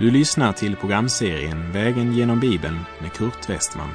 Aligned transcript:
Du 0.00 0.10
lyssnar 0.10 0.52
till 0.52 0.76
programserien 0.76 1.72
Vägen 1.72 2.12
genom 2.12 2.40
Bibeln 2.40 2.78
med 3.00 3.12
Kurt 3.12 3.50
Westman. 3.50 3.90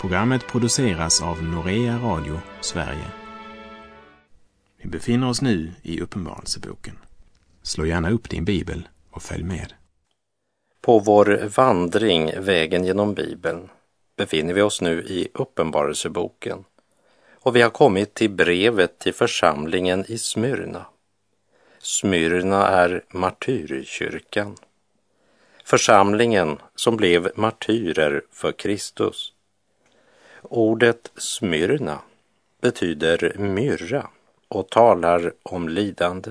Programmet 0.00 0.46
produceras 0.46 1.22
av 1.22 1.42
Norea 1.42 1.98
Radio 1.98 2.40
Sverige. 2.60 3.06
Vi 4.82 4.88
befinner 4.88 5.28
oss 5.28 5.42
nu 5.42 5.72
i 5.82 6.00
Uppenbarelseboken. 6.00 6.98
Slå 7.62 7.86
gärna 7.86 8.10
upp 8.10 8.30
din 8.30 8.44
bibel 8.44 8.88
och 9.10 9.22
följ 9.22 9.44
med. 9.44 9.72
På 10.80 10.98
vår 10.98 11.50
vandring 11.56 12.40
Vägen 12.40 12.84
genom 12.84 13.14
Bibeln 13.14 13.68
befinner 14.16 14.54
vi 14.54 14.62
oss 14.62 14.80
nu 14.80 15.02
i 15.02 15.28
Uppenbarelseboken 15.34 16.64
och 17.34 17.56
vi 17.56 17.62
har 17.62 17.70
kommit 17.70 18.14
till 18.14 18.30
brevet 18.30 18.98
till 18.98 19.14
församlingen 19.14 20.04
i 20.08 20.18
Smyrna. 20.18 20.86
Smyrna 21.78 22.68
är 22.68 23.04
martyrkyrkan. 23.10 24.56
Församlingen 25.64 26.58
som 26.74 26.96
blev 26.96 27.30
martyrer 27.34 28.22
för 28.30 28.52
Kristus. 28.52 29.32
Ordet 30.42 31.10
Smyrna 31.16 31.98
betyder 32.60 33.32
myrra 33.38 34.06
och 34.48 34.68
talar 34.68 35.32
om 35.42 35.68
lidande. 35.68 36.30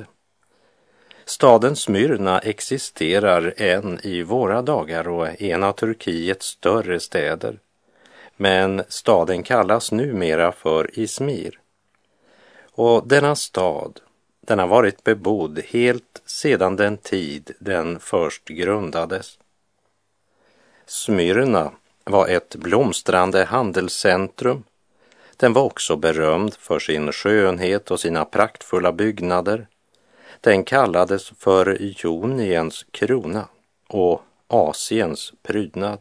Staden 1.25 1.75
Smyrna 1.75 2.39
existerar 2.39 3.53
än 3.58 3.99
i 4.03 4.23
våra 4.23 4.62
dagar 4.62 5.08
och 5.08 5.27
är 5.27 5.44
en 5.44 5.63
av 5.63 5.73
Turkiets 5.73 6.45
större 6.45 7.00
städer. 7.00 7.59
Men 8.38 8.83
staden 8.88 9.44
kallas 9.44 9.92
numera 9.92 10.52
för 10.52 11.00
Izmir. 11.00 11.59
Och 12.72 13.08
denna 13.08 13.36
stad, 13.36 14.00
den 14.42 14.59
har 14.59 14.67
varit 14.67 15.03
bebodd 15.03 15.59
helt 15.67 16.22
sedan 16.25 16.75
den 16.75 16.97
tid 16.97 17.52
den 17.59 18.00
först 18.00 18.45
grundades. 18.45 19.39
Smyrna 20.86 21.72
var 22.03 22.28
ett 22.28 22.56
blomstrande 22.56 23.44
handelscentrum. 23.44 24.64
Den 25.38 25.53
var 25.53 25.64
också 25.64 25.95
berömd 25.95 26.53
för 26.53 26.80
sin 26.80 27.11
skönhet 27.11 27.92
och 27.92 28.00
sina 28.00 28.25
praktfulla 28.25 28.92
byggnader. 28.92 29.67
Den 30.42 30.64
kallades 30.64 31.30
för 31.30 31.78
Joniens 31.81 32.86
krona 32.92 33.48
och 33.88 34.22
Asiens 34.48 35.33
prydnad. 35.44 36.00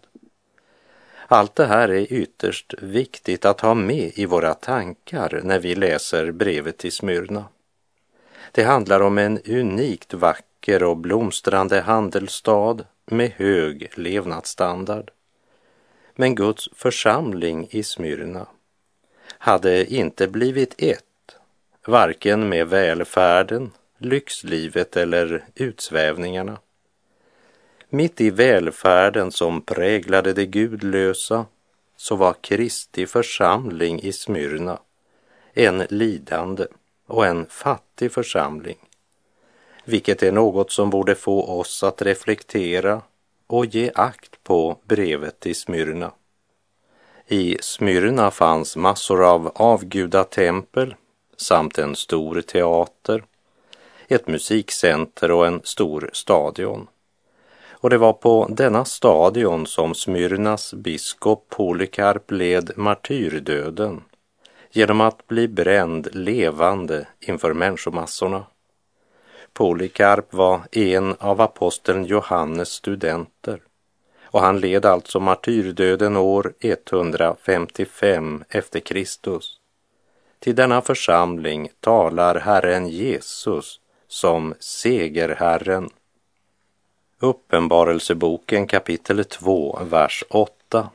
Allt 1.29 1.55
det 1.55 1.67
här 1.67 1.89
är 1.89 2.13
ytterst 2.13 2.75
viktigt 2.83 3.45
att 3.45 3.61
ha 3.61 3.75
med 3.75 4.13
i 4.15 4.27
våra 4.27 4.55
tankar 4.55 5.41
när 5.45 5.59
vi 5.59 5.75
läser 5.75 6.31
brevet 6.31 6.79
till 6.79 6.93
Smyrna. 6.93 7.45
Det 8.53 8.63
handlar 8.63 9.01
om 9.01 9.19
en 9.19 9.39
unikt 9.47 10.15
vacker 10.15 10.83
och 10.83 10.97
blomstrande 10.97 11.81
handelsstad 11.81 12.85
med 13.07 13.31
hög 13.31 13.91
levnadsstandard. 13.95 15.11
Men 16.15 16.35
Guds 16.35 16.69
församling 16.75 17.69
i 17.71 17.83
Smyrna 17.83 18.47
hade 19.39 19.95
inte 19.95 20.29
blivit 20.29 20.75
ett, 20.79 21.05
varken 21.87 22.49
med 22.49 22.69
välfärden, 22.69 23.71
lyxlivet 23.99 24.97
eller 24.97 25.45
utsvävningarna. 25.55 26.59
Mitt 27.89 28.21
i 28.21 28.31
välfärden 28.31 29.33
som 29.33 29.63
präglade 29.63 30.33
det 30.33 30.47
gudlösa 30.47 31.47
så 31.97 32.17
var 32.17 32.35
Kristi 32.41 33.07
församling 33.07 34.01
i 34.01 34.13
Smyrna 34.13 34.79
en 35.55 35.79
lidande 35.79 36.67
och 37.11 37.27
en 37.27 37.47
fattig 37.47 38.13
församling, 38.13 38.79
vilket 39.85 40.23
är 40.23 40.33
något 40.33 40.73
som 40.73 40.91
borde 40.91 41.15
få 41.15 41.45
oss 41.45 41.83
att 41.83 42.03
reflektera 42.03 43.03
och 43.47 43.67
ge 43.67 43.91
akt 43.95 44.43
på 44.43 44.77
brevet 44.85 45.41
till 45.41 45.55
Smyrna. 45.55 46.13
I 47.27 47.57
Smyrna 47.61 48.31
fanns 48.31 48.77
massor 48.77 49.25
av 49.25 49.53
avgudatempel 49.55 50.95
samt 51.37 51.79
en 51.79 51.97
stor 51.97 52.41
teater, 52.41 53.25
ett 54.09 54.27
musikcenter 54.27 55.31
och 55.31 55.47
en 55.47 55.61
stor 55.65 56.11
stadion. 56.13 56.87
Och 57.71 57.91
det 57.91 57.99
var 57.99 58.13
på 58.13 58.49
denna 58.51 58.85
stadion 58.85 59.67
som 59.67 59.95
Smyrnas 59.95 60.75
biskop 60.75 61.49
Polykarp 61.49 62.31
led 62.31 62.71
martyrdöden 62.77 64.03
genom 64.71 65.01
att 65.01 65.27
bli 65.27 65.49
bränd 65.49 66.09
levande 66.13 67.07
inför 67.21 67.53
människomassorna. 67.53 68.47
Polikarp 69.53 70.33
var 70.35 70.61
en 70.73 71.15
av 71.19 71.41
aposteln 71.41 72.05
Johannes 72.05 72.69
studenter 72.69 73.61
och 74.31 74.41
han 74.41 74.61
led 74.61 74.87
alltså 74.87 75.21
martyrdöden 75.21 76.17
år 76.17 76.55
155 76.61 78.45
efter 78.49 78.81
Kristus. 78.81 79.57
Till 80.39 80.55
denna 80.55 80.81
församling 80.81 81.69
talar 81.81 82.35
Herren 82.35 82.89
Jesus 82.89 83.81
som 84.09 84.55
segerherren. 84.61 85.91
Uppenbarelseboken 87.19 88.67
kapitel 88.67 89.25
2, 89.25 89.79
vers 89.91 90.25
8. 90.31 90.89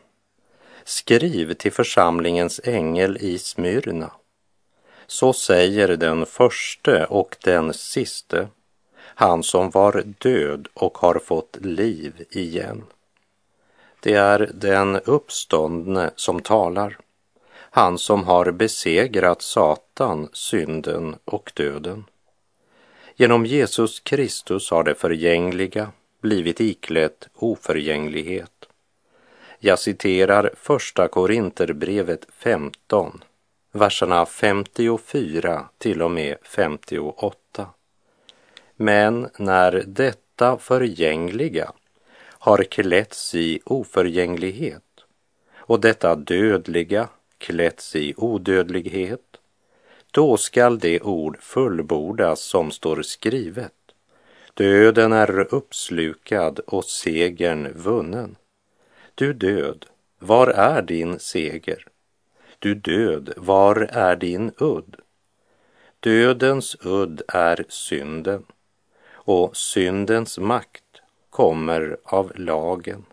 Skriv 0.87 1.53
till 1.53 1.71
församlingens 1.71 2.61
ängel 2.63 3.17
i 3.21 3.39
Smyrna. 3.39 4.11
Så 5.07 5.33
säger 5.33 5.87
den 5.87 6.25
förste 6.25 7.05
och 7.05 7.37
den 7.43 7.73
siste, 7.73 8.47
han 8.97 9.43
som 9.43 9.69
var 9.69 10.03
död 10.19 10.67
och 10.73 10.97
har 10.97 11.19
fått 11.19 11.57
liv 11.61 12.25
igen. 12.29 12.83
Det 13.99 14.13
är 14.13 14.51
den 14.53 14.95
uppståndne 14.95 16.11
som 16.15 16.41
talar, 16.41 16.97
han 17.51 17.97
som 17.97 18.23
har 18.23 18.51
besegrat 18.51 19.41
Satan, 19.41 20.29
synden 20.33 21.15
och 21.25 21.51
döden. 21.55 22.05
Genom 23.15 23.45
Jesus 23.45 23.99
Kristus 23.99 24.71
har 24.71 24.83
det 24.83 24.95
förgängliga 24.95 25.91
blivit 26.21 26.61
iklätt 26.61 27.27
oförgänglighet. 27.35 28.54
Jag 29.65 29.79
citerar 29.79 30.53
första 30.55 31.07
Korinterbrevet 31.07 32.27
15, 32.37 33.23
verserna 33.71 34.25
54 34.25 35.65
till 35.77 36.01
och 36.01 36.11
med 36.11 36.37
58. 36.43 37.67
Men 38.75 39.29
när 39.37 39.83
detta 39.87 40.57
förgängliga 40.57 41.71
har 42.27 42.63
klätts 42.63 43.35
i 43.35 43.59
oförgänglighet 43.65 44.83
och 45.55 45.79
detta 45.79 46.15
dödliga 46.15 47.07
klätts 47.37 47.95
i 47.95 48.13
odödlighet, 48.17 49.37
då 50.11 50.37
skall 50.37 50.79
det 50.79 51.01
ord 51.01 51.37
fullbordas 51.41 52.41
som 52.41 52.71
står 52.71 53.01
skrivet. 53.01 53.73
Döden 54.53 55.13
är 55.13 55.53
uppslukad 55.53 56.59
och 56.59 56.85
segern 56.85 57.73
vunnen. 57.75 58.35
Du 59.17 59.33
död, 59.33 59.85
var 60.19 60.47
är 60.47 60.81
din 60.81 61.19
seger? 61.19 61.87
Du 62.59 62.75
död, 62.75 63.33
var 63.37 63.75
är 63.75 64.15
din 64.15 64.51
udd? 64.57 64.95
Dödens 65.99 66.75
udd 66.85 67.21
är 67.27 67.65
synden 67.69 68.45
och 69.11 69.57
syndens 69.57 70.37
makt 70.37 71.01
kommer 71.29 71.97
av 72.03 72.31
lagen. 72.35 73.05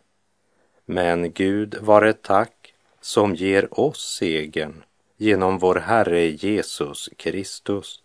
Men 0.84 1.32
Gud 1.32 1.76
var 1.80 2.02
ett 2.02 2.22
tack 2.22 2.74
som 3.00 3.34
ger 3.34 3.80
oss 3.80 4.16
segern 4.18 4.82
genom 5.16 5.58
vår 5.58 5.74
Herre 5.74 6.26
Jesus 6.26 7.08
Kristus. 7.16 8.02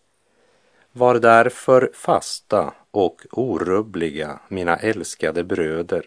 Var 0.92 1.20
därför 1.20 1.92
fasta 1.94 2.74
och 2.92 3.22
orubbliga, 3.32 4.40
mina 4.48 4.76
älskade 4.78 5.44
bröder, 5.44 6.06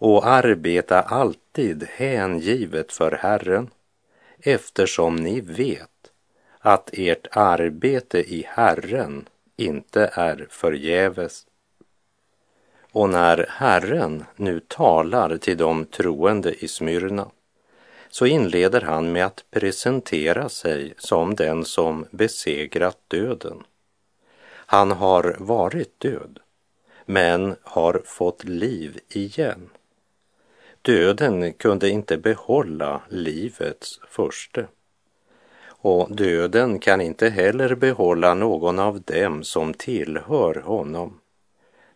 och 0.00 0.26
arbeta 0.26 1.00
alltid 1.02 1.88
hängivet 1.90 2.92
för 2.92 3.12
Herren, 3.12 3.70
eftersom 4.38 5.16
ni 5.16 5.40
vet 5.40 6.12
att 6.58 6.90
ert 6.92 7.26
arbete 7.30 8.18
i 8.18 8.44
Herren 8.48 9.28
inte 9.56 10.10
är 10.14 10.46
förgäves. 10.50 11.46
Och 12.92 13.08
när 13.08 13.46
Herren 13.50 14.24
nu 14.36 14.60
talar 14.60 15.36
till 15.36 15.56
de 15.56 15.84
troende 15.84 16.64
i 16.64 16.68
Smyrna 16.68 17.30
så 18.08 18.26
inleder 18.26 18.80
han 18.80 19.12
med 19.12 19.26
att 19.26 19.44
presentera 19.50 20.48
sig 20.48 20.94
som 20.98 21.34
den 21.34 21.64
som 21.64 22.06
besegrat 22.10 22.98
döden. 23.08 23.62
Han 24.50 24.90
har 24.90 25.36
varit 25.38 26.00
död, 26.00 26.38
men 27.06 27.56
har 27.62 28.02
fått 28.04 28.44
liv 28.44 29.00
igen. 29.08 29.70
Döden 30.82 31.52
kunde 31.52 31.88
inte 31.88 32.18
behålla 32.18 33.02
livets 33.08 34.00
förste. 34.08 34.66
Och 35.66 36.16
döden 36.16 36.78
kan 36.78 37.00
inte 37.00 37.28
heller 37.28 37.74
behålla 37.74 38.34
någon 38.34 38.78
av 38.78 39.00
dem 39.00 39.44
som 39.44 39.74
tillhör 39.74 40.54
honom. 40.54 41.20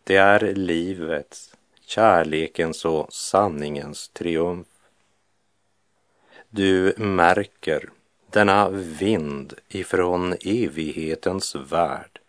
det 0.05 0.17
är 0.17 0.55
livets, 0.55 1.55
kärlekens 1.87 2.85
och 2.85 3.13
sanningens 3.13 4.09
triumf. 4.09 4.67
Du 6.51 6.95
märker 6.97 7.91
denna 8.31 8.69
vind 8.71 9.55
ifrån 9.69 10.33
evighetens 10.45 11.55
värld 11.55 12.21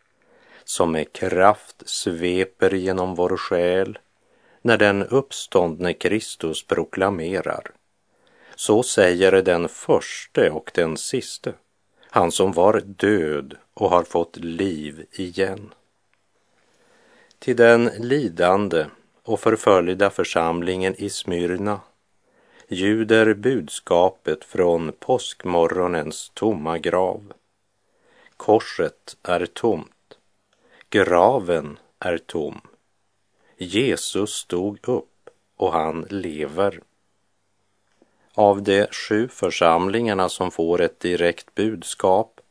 som 0.63 0.91
med 0.91 1.13
kraft 1.13 1.89
sveper 1.89 2.71
genom 2.75 3.15
vår 3.15 3.37
själ 3.37 3.99
när 4.65 4.77
den 4.77 5.03
uppståndne 5.03 5.93
Kristus 5.93 6.67
proklamerar. 6.67 7.71
Så 8.55 8.83
säger 8.83 9.31
den 9.31 9.69
förste 9.69 10.49
och 10.49 10.71
den 10.73 10.97
siste, 10.97 11.53
han 12.09 12.31
som 12.31 12.51
var 12.51 12.81
död 12.85 13.55
och 13.73 13.89
har 13.89 14.03
fått 14.03 14.37
liv 14.37 15.05
igen. 15.11 15.73
Till 17.39 17.55
den 17.55 17.85
lidande 17.85 18.85
och 19.23 19.39
förföljda 19.39 20.09
församlingen 20.09 20.95
i 20.95 21.09
Smyrna 21.09 21.79
ljuder 22.67 23.33
budskapet 23.33 24.43
från 24.43 24.91
påskmorgonens 24.99 26.31
tomma 26.33 26.77
grav. 26.77 27.33
Korset 28.37 29.17
är 29.23 29.45
tomt. 29.45 30.17
Graven 30.89 31.79
är 31.99 32.17
tom. 32.17 32.61
Jesus 33.57 34.33
stod 34.33 34.89
upp 34.89 35.29
och 35.57 35.73
han 35.73 36.05
lever. 36.09 36.81
Av 38.33 38.63
de 38.63 38.87
sju 38.91 39.27
församlingarna 39.27 40.29
som 40.29 40.51
får 40.51 40.81
ett 40.81 40.99
direkt 40.99 41.55
budskap 41.55 42.41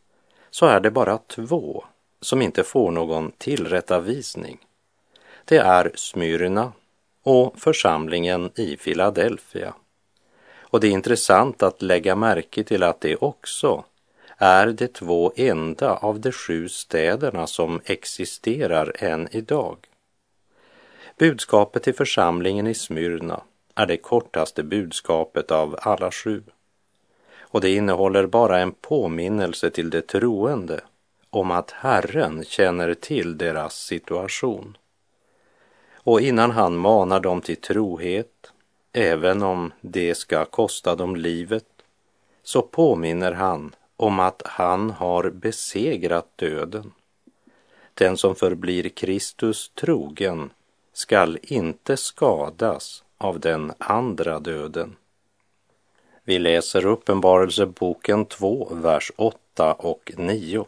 så 0.50 0.66
är 0.66 0.80
det 0.80 0.90
bara 0.90 1.18
två 1.18 1.84
som 2.20 2.42
inte 2.42 2.64
får 2.64 2.90
någon 2.90 3.30
tillrättavisning. 3.30 4.58
Det 5.44 5.56
är 5.56 5.92
Smyrna 5.94 6.72
och 7.22 7.60
församlingen 7.60 8.50
i 8.54 8.76
Philadelphia. 8.76 9.74
Och 10.60 10.80
det 10.80 10.86
är 10.86 10.92
intressant 10.92 11.62
att 11.62 11.82
lägga 11.82 12.16
märke 12.16 12.64
till 12.64 12.82
att 12.82 13.00
det 13.00 13.16
också 13.16 13.84
är 14.36 14.66
de 14.66 14.88
två 14.88 15.32
enda 15.36 15.96
av 15.96 16.20
de 16.20 16.32
sju 16.32 16.68
städerna 16.68 17.46
som 17.46 17.80
existerar 17.84 18.92
än 18.98 19.28
idag. 19.30 19.76
Budskapet 21.19 21.82
till 21.82 21.94
församlingen 21.94 22.66
i 22.66 22.75
Smyrna 22.75 23.43
är 23.75 23.87
det 23.87 23.96
kortaste 23.96 24.62
budskapet 24.62 25.50
av 25.50 25.76
alla 25.78 26.11
sju. 26.11 26.43
Och 27.38 27.61
det 27.61 27.70
innehåller 27.70 28.26
bara 28.26 28.58
en 28.58 28.72
påminnelse 28.72 29.70
till 29.70 29.90
de 29.90 30.02
troende 30.02 30.81
om 31.31 31.50
att 31.50 31.70
Herren 31.70 32.44
känner 32.44 32.94
till 32.94 33.38
deras 33.38 33.75
situation. 33.75 34.76
Och 35.94 36.20
innan 36.20 36.50
han 36.50 36.76
manar 36.76 37.20
dem 37.20 37.40
till 37.40 37.60
trohet, 37.60 38.52
även 38.93 39.43
om 39.43 39.72
det 39.81 40.14
ska 40.14 40.44
kosta 40.44 40.96
dem 40.96 41.17
livet, 41.17 41.67
så 42.43 42.62
påminner 42.62 43.32
han 43.32 43.75
om 43.96 44.20
att 44.20 44.43
han 44.44 44.90
har 44.90 45.31
besegrat 45.31 46.28
döden. 46.37 46.93
Den 47.94 48.17
som 48.17 48.34
förblir 48.34 48.88
Kristus 48.88 49.72
trogen 49.75 50.50
skall 50.94 51.38
inte 51.43 51.96
skadas 51.96 53.05
av 53.19 53.41
den 53.41 53.73
andra 53.79 54.41
döden. 54.41 54.96
Vi 56.25 56.38
läser 56.38 56.87
Uppenbarelseboken 56.87 58.26
2, 58.26 58.69
vers 58.73 59.12
8 59.17 59.73
och 59.73 60.12
9. 60.17 60.67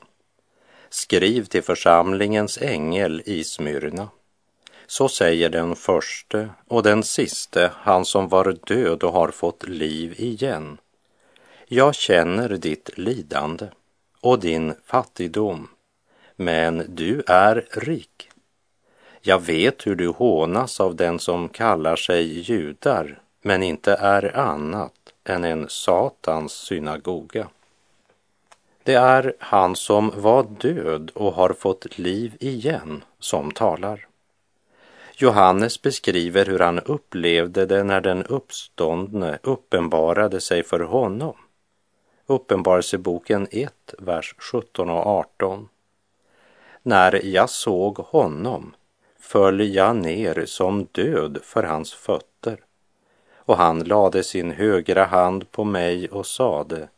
Skriv 0.88 1.44
till 1.44 1.62
församlingens 1.62 2.58
ängel 2.62 3.22
i 3.26 3.44
Smyrna. 3.44 4.08
Så 4.86 5.08
säger 5.08 5.48
den 5.48 5.76
förste 5.76 6.48
och 6.68 6.82
den 6.82 7.02
siste, 7.02 7.70
han 7.74 8.04
som 8.04 8.28
var 8.28 8.56
död 8.66 9.02
och 9.02 9.12
har 9.12 9.30
fått 9.30 9.68
liv 9.68 10.14
igen. 10.20 10.78
Jag 11.66 11.94
känner 11.94 12.48
ditt 12.48 12.98
lidande 12.98 13.66
och 14.20 14.40
din 14.40 14.74
fattigdom, 14.84 15.68
men 16.36 16.84
du 16.88 17.22
är 17.26 17.66
rik. 17.70 18.30
Jag 19.28 19.46
vet 19.46 19.86
hur 19.86 19.94
du 19.96 20.08
hånas 20.08 20.80
av 20.80 20.96
den 20.96 21.18
som 21.18 21.48
kallar 21.48 21.96
sig 21.96 22.40
judar, 22.40 23.20
men 23.42 23.62
inte 23.62 23.94
är 23.94 24.36
annat 24.36 24.92
än 25.24 25.44
en 25.44 25.68
Satans 25.68 26.52
synagoga. 26.52 27.48
Det 28.82 28.94
är 28.94 29.34
han 29.38 29.76
som 29.76 30.12
var 30.16 30.42
död 30.42 31.10
och 31.14 31.32
har 31.32 31.52
fått 31.52 31.98
liv 31.98 32.36
igen 32.40 33.04
som 33.18 33.50
talar. 33.50 34.06
Johannes 35.16 35.82
beskriver 35.82 36.46
hur 36.46 36.58
han 36.58 36.80
upplevde 36.80 37.66
det 37.66 37.84
när 37.84 38.00
den 38.00 38.24
uppståndne 38.24 39.38
uppenbarade 39.42 40.40
sig 40.40 40.62
för 40.62 40.80
honom. 40.80 41.36
Uppenbarelseboken 42.26 43.48
1, 43.50 43.94
vers 43.98 44.34
17 44.38 44.90
och 44.90 45.06
18. 45.06 45.68
När 46.82 47.24
jag 47.24 47.50
såg 47.50 47.98
honom 47.98 48.75
föll 49.26 49.74
jag 49.74 49.96
ner 49.96 50.44
som 50.46 50.88
död 50.92 51.38
för 51.42 51.62
hans 51.62 51.94
fötter 51.94 52.60
och 53.34 53.56
han 53.56 53.84
lade 53.84 54.22
sin 54.22 54.50
högra 54.50 55.04
hand 55.04 55.50
på 55.50 55.64
mig 55.64 56.08
och 56.08 56.26
sade 56.26 56.88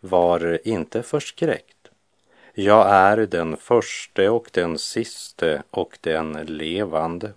var 0.00 0.68
inte 0.68 1.02
förskräckt. 1.02 1.88
Jag 2.54 2.90
är 2.90 3.16
den 3.16 3.56
förste 3.56 4.28
och 4.28 4.50
den 4.52 4.78
siste 4.78 5.62
och 5.70 5.98
den 6.00 6.32
levande. 6.32 7.32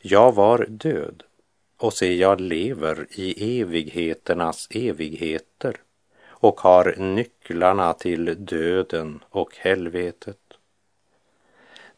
Jag 0.00 0.34
var 0.34 0.66
död 0.68 1.22
och 1.76 1.92
se, 1.92 2.16
jag 2.16 2.40
lever 2.40 3.06
i 3.10 3.60
evigheternas 3.60 4.68
evigheter 4.70 5.76
och 6.26 6.60
har 6.60 6.94
nycklarna 6.98 7.92
till 7.92 8.36
döden 8.38 9.24
och 9.30 9.56
helvetet. 9.56 10.41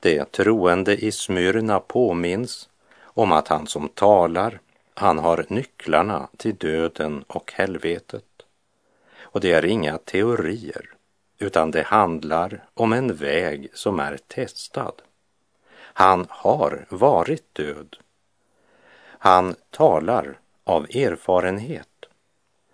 De 0.05 0.25
troende 0.25 0.97
i 0.97 1.13
Smyrna 1.13 1.81
påminns 1.81 2.69
om 3.03 3.33
att 3.33 3.49
han 3.49 3.67
som 3.67 3.89
talar, 3.89 4.61
han 4.95 5.19
har 5.19 5.47
nycklarna 5.49 6.29
till 6.37 6.57
döden 6.57 7.25
och 7.27 7.53
helvetet. 7.53 8.25
Och 9.19 9.41
det 9.41 9.53
är 9.53 9.65
inga 9.65 9.99
teorier, 9.99 10.91
utan 11.39 11.71
det 11.71 11.83
handlar 11.83 12.65
om 12.75 12.93
en 12.93 13.15
väg 13.15 13.71
som 13.75 14.01
är 14.01 14.17
testad. 14.17 15.03
Han 15.77 16.27
har 16.29 16.87
varit 16.89 17.55
död. 17.55 17.97
Han 19.19 19.55
talar 19.71 20.39
av 20.65 20.85
erfarenhet. 20.85 22.07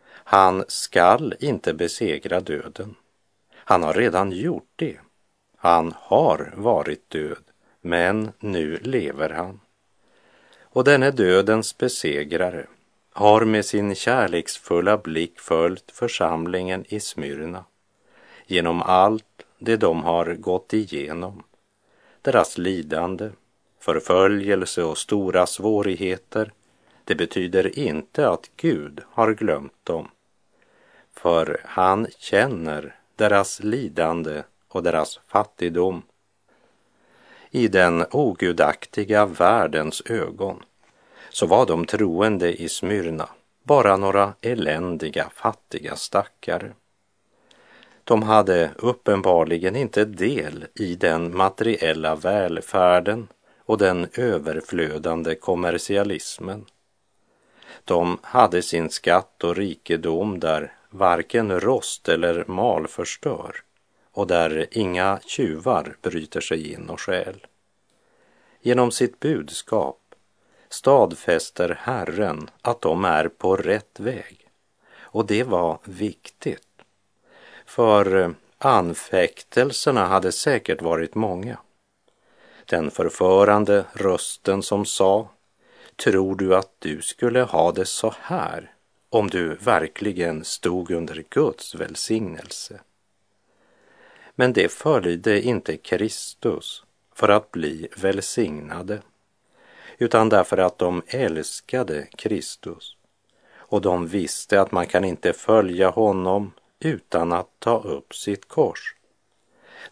Han 0.07 0.65
skall 0.69 1.35
inte 1.41 1.75
besegra 1.75 2.41
döden. 2.41 2.95
Han 3.55 3.83
har 3.83 3.95
redan 3.95 4.33
gjort 4.33 4.73
det. 4.77 4.99
Han 5.63 5.95
har 5.97 6.53
varit 6.57 7.11
död, 7.11 7.45
men 7.81 8.33
nu 8.39 8.79
lever 8.83 9.31
han. 9.31 9.61
Och 10.61 10.85
denne 10.85 11.11
dödens 11.11 11.79
besegrare 11.79 12.67
har 13.13 13.45
med 13.45 13.65
sin 13.65 13.95
kärleksfulla 13.95 14.97
blick 14.97 15.41
följt 15.41 15.91
församlingen 15.91 16.85
i 16.89 17.01
Smyrna 17.01 17.65
genom 18.47 18.83
allt 18.83 19.43
det 19.59 19.77
de 19.77 20.03
har 20.03 20.35
gått 20.35 20.73
igenom 20.73 21.43
deras 22.23 22.59
lidande, 22.59 23.31
förföljelse 23.81 24.83
och 24.83 24.99
stora 24.99 25.47
svårigheter, 25.47 26.53
det 27.05 27.15
betyder 27.15 27.79
inte 27.79 28.29
att 28.29 28.51
Gud 28.57 29.01
har 29.07 29.35
glömt 29.35 29.85
dem. 29.85 30.09
För 31.13 31.61
han 31.65 32.07
känner 32.19 32.97
deras 33.17 33.63
lidande 33.63 34.43
och 34.71 34.83
deras 34.83 35.21
fattigdom. 35.27 36.03
I 37.51 37.69
den 37.69 38.05
ogudaktiga 38.11 39.27
världens 39.27 40.03
ögon 40.07 40.63
så 41.31 41.47
var 41.47 41.67
de 41.67 41.87
troende 41.87 42.63
i 42.63 42.69
Smyrna 42.69 43.29
bara 43.63 43.97
några 43.97 44.35
eländiga, 44.41 45.31
fattiga 45.35 45.97
stackare. 45.97 46.73
De 48.05 48.23
hade 48.23 48.71
uppenbarligen 48.77 49.77
inte 49.77 50.05
del 50.05 50.67
i 50.75 50.95
den 50.95 51.37
materiella 51.37 52.15
välfärden 52.15 53.29
och 53.59 53.79
den 53.79 54.09
överflödande 54.15 55.35
kommersialismen. 55.35 56.67
De 57.85 58.19
hade 58.23 58.63
sin 58.63 58.91
skatt 58.91 59.45
och 59.45 59.57
rikedom 59.57 60.41
där 60.41 60.73
varken 60.91 61.61
rost 61.61 62.09
eller 62.09 62.45
mal 62.47 62.87
förstör 62.87 63.57
och 64.13 64.27
där 64.27 64.67
inga 64.71 65.21
tjuvar 65.27 65.97
bryter 66.03 66.41
sig 66.41 66.73
in 66.73 66.91
och 66.91 67.01
stjäl. 67.01 67.47
Genom 68.61 68.91
sitt 68.91 69.21
budskap 69.21 70.15
stadfäster 70.69 71.79
Herren 71.81 72.51
att 72.63 72.81
de 72.81 73.05
är 73.05 73.29
på 73.29 73.57
rätt 73.57 74.01
väg 74.01 74.49
och 75.01 75.27
det 75.27 75.43
var 75.43 75.79
viktigt 75.85 76.67
för 77.67 78.17
eh, 78.17 78.31
anfäktelserna 78.59 80.07
hade 80.07 80.33
säkert 80.33 80.83
varit 80.83 81.15
många. 81.15 81.59
den 82.65 82.91
förförande 82.91 83.85
rösten 83.93 84.63
som 84.63 84.85
sa 84.85 85.29
Tror 85.97 86.37
du 86.37 86.57
att 86.57 86.75
du 86.79 87.03
skulle 87.03 87.43
ha 87.43 87.73
det 87.73 87.87
så 87.87 88.15
här 88.21 88.75
om 89.11 89.31
du 89.31 89.55
verkligen 89.55 90.45
stod 90.45 90.91
under 90.91 91.25
Guds 91.31 91.75
välsignelse? 91.75 92.81
Men 94.41 94.53
det 94.53 94.73
följde 94.73 95.43
inte 95.43 95.77
Kristus 95.77 96.85
för 97.15 97.29
att 97.29 97.51
bli 97.51 97.89
välsignade, 97.97 99.03
utan 99.99 100.29
därför 100.29 100.59
att 100.59 100.79
de 100.79 101.03
älskade 101.07 102.07
Kristus 102.17 102.97
och 103.55 103.81
de 103.81 104.07
visste 104.07 104.61
att 104.61 104.73
man 104.73 104.87
kan 104.87 105.05
inte 105.05 105.33
följa 105.33 105.91
honom 105.91 106.53
utan 106.79 107.33
att 107.33 107.49
ta 107.59 107.81
upp 107.81 108.15
sitt 108.15 108.49
kors. 108.49 108.97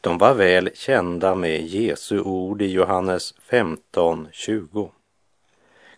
De 0.01 0.19
var 0.19 0.35
väl 0.35 0.71
kända 0.75 1.35
med 1.35 1.67
Jesu 1.67 2.21
ord 2.21 2.63
i 2.63 2.67
Johannes 2.67 3.35
15.20. 3.51 4.91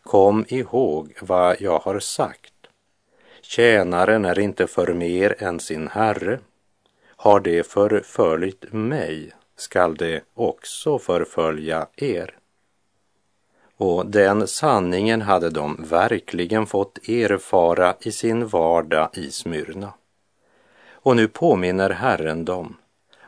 Kom 0.02 0.44
ihåg 0.48 1.18
vad 1.20 1.56
jag 1.60 1.78
har 1.78 1.98
sagt. 2.00 2.54
Tjänaren 3.40 4.24
är 4.24 4.38
inte 4.38 4.66
för 4.66 4.94
mer 4.94 5.42
än 5.42 5.60
sin 5.60 5.88
herre. 5.88 6.40
Har 7.22 7.40
det 7.40 7.66
förföljt 7.66 8.72
mig 8.72 9.32
skall 9.56 9.94
det 9.94 10.20
också 10.34 10.98
förfölja 10.98 11.86
er. 11.96 12.36
Och 13.76 14.06
den 14.06 14.46
sanningen 14.46 15.22
hade 15.22 15.50
de 15.50 15.84
verkligen 15.88 16.66
fått 16.66 17.08
erfara 17.08 17.96
i 18.00 18.12
sin 18.12 18.46
vardag 18.46 19.08
i 19.12 19.30
Smyrna. 19.30 19.92
Och 20.90 21.16
nu 21.16 21.28
påminner 21.28 21.90
Herren 21.90 22.44
dem 22.44 22.76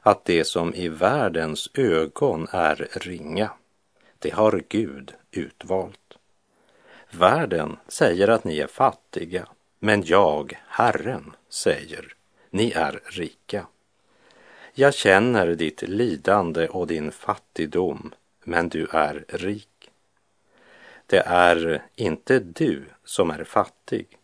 att 0.00 0.25
det 0.25 0.44
som 0.44 0.75
i 0.75 0.88
världens 0.88 1.70
ögon 1.75 2.46
är 2.50 2.88
ringa, 2.92 3.50
det 4.18 4.30
har 4.30 4.62
Gud 4.68 5.14
utvalt. 5.30 6.18
Världen 7.11 7.76
säger 7.88 8.28
att 8.28 8.44
ni 8.44 8.58
är 8.58 8.66
fattiga, 8.66 9.46
men 9.78 10.02
jag, 10.04 10.61
Herren, 10.66 11.37
säger 11.49 12.14
ni 12.50 12.70
är 12.70 13.00
rika. 13.04 13.66
Jag 14.75 14.95
känner 14.95 15.47
ditt 15.47 15.83
lidande 15.83 16.69
och 16.69 16.87
din 16.87 17.12
fattigdom, 17.12 18.14
men 18.45 18.69
du 18.69 18.87
är 18.93 19.25
rik. 19.29 19.91
Det 21.07 21.23
är 21.26 21.83
inte 21.95 22.38
du 22.38 22.85
som 23.05 23.31
är 23.31 23.45
fattig. 23.45 24.19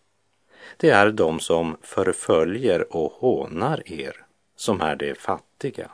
Det 0.76 0.90
är 0.90 1.10
de 1.10 1.40
som 1.40 1.76
förföljer 1.82 2.96
och 2.96 3.12
hånar 3.12 3.92
er 3.92 4.24
som 4.56 4.80
är 4.80 4.96
de 4.96 5.14
fattiga. 5.14 5.90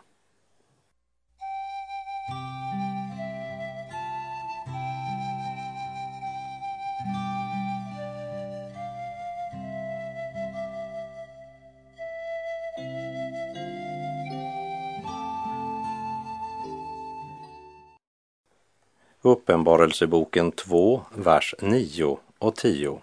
Uppenbarelseboken 19.27 20.53
2, 20.53 21.03
vers 21.15 21.55
9 21.63 22.19
och 22.39 22.57
10. 22.57 23.01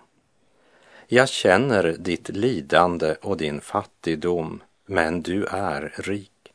Jag 1.08 1.30
känner 1.30 1.96
ditt 2.00 2.30
lidande 2.30 3.16
och 3.22 3.38
din 3.38 3.62
fattigdom, 3.62 4.64
men 4.86 5.22
du 5.22 5.46
är 5.46 5.94
rik. 5.98 6.54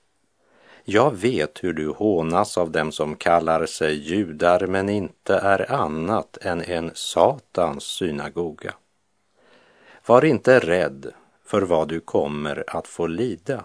Jag 0.85 1.17
vet 1.17 1.65
hur 1.65 1.73
du 1.73 1.89
hånas 1.89 2.59
av 2.59 2.71
dem 2.71 2.93
som 2.93 3.17
kallar 3.17 3.67
sig 3.67 3.95
judar 3.95 4.67
men 4.67 4.89
inte 4.89 5.35
är 5.35 5.73
annat 5.73 6.39
än 6.41 6.63
en 6.63 6.91
Satans 6.95 7.85
synagoga. 7.85 8.75
Var 10.07 10.25
inte 10.25 10.59
rädd 10.59 11.13
för 11.45 11.63
vad 11.63 11.89
du 11.89 12.01
kommer 12.01 12.65
att 12.67 12.87
få 12.87 13.07
lida. 13.07 13.65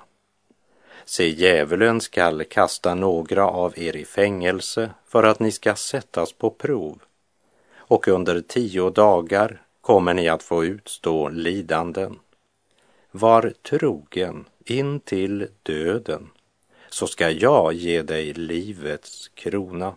Se, 1.05 1.27
djävulen 1.27 2.01
skall 2.01 2.43
kasta 2.43 2.95
några 2.95 3.47
av 3.47 3.79
er 3.79 3.95
i 3.95 4.05
fängelse 4.05 4.91
för 5.07 5.23
att 5.23 5.39
ni 5.39 5.51
ska 5.51 5.75
sättas 5.75 6.33
på 6.33 6.49
prov. 6.49 6.99
Och 7.77 8.07
under 8.07 8.41
tio 8.41 8.89
dagar 8.89 9.61
kommer 9.81 10.13
ni 10.13 10.29
att 10.29 10.43
få 10.43 10.65
utstå 10.65 11.29
lidanden. 11.29 12.19
Var 13.11 13.53
trogen 13.69 14.45
in 14.65 14.99
till 14.99 15.47
döden, 15.63 16.29
så 16.89 17.07
ska 17.07 17.29
jag 17.29 17.73
ge 17.73 18.01
dig 18.01 18.33
livets 18.33 19.27
krona. 19.27 19.95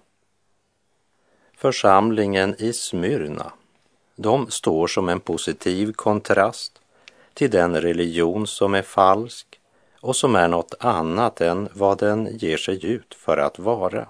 Församlingen 1.57 2.55
i 2.59 2.73
Smyrna, 2.73 3.53
de 4.17 4.51
står 4.51 4.87
som 4.87 5.09
en 5.09 5.21
positiv 5.21 5.93
kontrast 5.93 6.81
till 7.35 7.51
den 7.51 7.81
religion 7.81 8.47
som 8.47 8.75
är 8.75 8.83
falsk 8.83 9.54
och 10.05 10.17
som 10.17 10.37
är 10.37 10.49
något 10.49 10.75
annat 10.81 11.41
än 11.41 11.69
vad 11.73 11.99
den 11.99 12.37
ger 12.39 12.57
sig 12.57 12.87
ut 12.87 13.15
för 13.15 13.37
att 13.37 13.59
vara. 13.59 14.09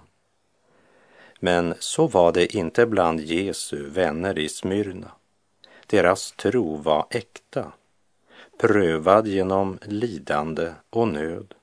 Men 1.41 1.75
så 1.79 2.07
var 2.07 2.33
det 2.33 2.55
inte 2.55 2.87
bland 2.87 3.21
Jesu 3.21 3.91
vänner 3.91 4.39
i 4.39 4.49
Smyrna. 4.49 5.11
Deras 5.87 6.33
tro 6.33 6.77
var 6.77 7.07
äkta, 7.11 7.73
prövad 8.59 9.27
genom 9.27 9.79
lidande 9.83 10.73
och 10.91 11.09
nöd. 11.09 11.55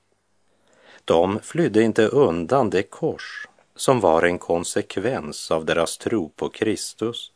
De 1.05 1.39
flydde 1.39 1.83
inte 1.83 2.07
undan 2.07 2.69
det 2.69 2.83
kors 2.83 3.47
som 3.75 3.99
var 3.99 4.23
en 4.23 4.39
konsekvens 4.39 5.51
av 5.51 5.65
deras 5.65 5.97
tro 5.97 6.29
på 6.29 6.49
Kristus 6.49 7.31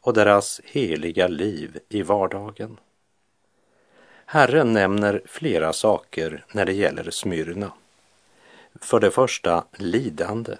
och 0.00 0.14
deras 0.14 0.60
heliga 0.64 1.28
liv 1.28 1.78
i 1.88 2.02
vardagen. 2.02 2.78
Herren 4.28 4.72
nämner 4.72 5.22
flera 5.26 5.72
saker 5.72 6.44
när 6.52 6.64
det 6.64 6.72
gäller 6.72 7.10
Smyrna. 7.10 7.72
För 8.80 9.00
det 9.00 9.10
första 9.10 9.64
lidande, 9.76 10.56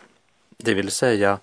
det 0.57 0.75
vill 0.75 0.91
säga 0.91 1.39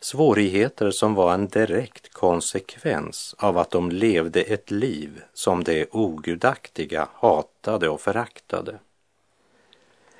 svårigheter 0.00 0.90
som 0.90 1.14
var 1.14 1.34
en 1.34 1.48
direkt 1.48 2.12
konsekvens 2.12 3.34
av 3.38 3.58
att 3.58 3.70
de 3.70 3.90
levde 3.90 4.40
ett 4.42 4.70
liv 4.70 5.22
som 5.34 5.64
det 5.64 5.86
ogudaktiga 5.90 7.08
hatade 7.14 7.88
och 7.88 8.00
föraktade. 8.00 8.78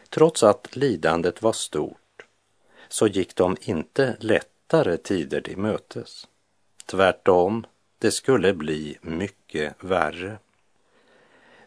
Trots 0.09 0.43
att 0.43 0.77
lidandet 0.77 1.43
var 1.43 1.53
stort 1.53 2.27
så 2.89 3.07
gick 3.07 3.35
de 3.35 3.57
inte 3.61 4.17
lättare 4.21 4.97
tider 4.97 5.41
till 5.41 5.59
mötes. 5.59 6.29
Tvärtom, 6.87 7.67
det 7.99 8.11
skulle 8.11 8.55
bli 8.55 8.99
mycket 9.01 9.75
värre. 9.81 10.39